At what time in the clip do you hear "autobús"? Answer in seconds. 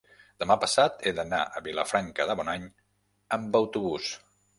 3.61-4.09